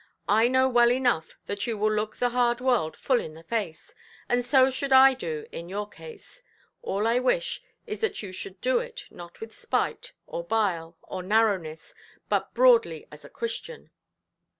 I 0.27 0.47
know 0.47 0.67
well 0.67 0.91
enough 0.91 1.37
that 1.45 1.67
you 1.67 1.77
will 1.77 1.91
look 1.93 2.17
the 2.17 2.29
hard 2.31 2.59
world 2.59 2.97
full 2.97 3.19
in 3.19 3.35
the 3.35 3.43
face. 3.43 3.93
And 4.27 4.43
so 4.43 4.71
should 4.71 4.91
I 4.91 5.13
do, 5.13 5.45
in 5.51 5.69
your 5.69 5.87
case. 5.87 6.41
All 6.81 7.05
I 7.05 7.19
wish 7.19 7.61
is 7.85 7.99
that 7.99 8.23
you 8.23 8.31
should 8.31 8.59
do 8.61 8.79
it, 8.79 9.05
not 9.11 9.39
with 9.39 9.53
spite, 9.53 10.13
or 10.25 10.43
bile, 10.43 10.97
or 11.03 11.21
narrowness, 11.21 11.93
but 12.29 12.51
broadly 12.55 13.07
as 13.11 13.23
a 13.23 13.29
Christian". 13.29 13.91